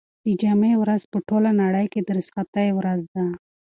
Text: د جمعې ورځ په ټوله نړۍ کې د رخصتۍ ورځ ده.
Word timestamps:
د 0.25 0.27
جمعې 0.41 0.73
ورځ 0.81 1.01
په 1.11 1.17
ټوله 1.27 1.49
نړۍ 1.61 1.85
کې 1.93 2.01
د 2.03 2.09
رخصتۍ 2.17 2.69
ورځ 2.79 3.01
ده. 3.13 3.25